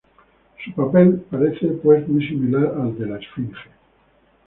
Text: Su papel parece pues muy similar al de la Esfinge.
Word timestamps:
Su 0.65 0.71
papel 0.73 1.27
parece 1.29 1.67
pues 1.67 2.07
muy 2.07 2.27
similar 2.27 2.73
al 2.75 2.97
de 2.97 3.05
la 3.05 3.19
Esfinge. 3.19 3.59